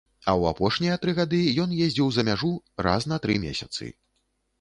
[0.23, 2.49] А ў апошнія тры гады ён ездзіў за мяжу
[2.87, 3.91] раз на тры месяцы.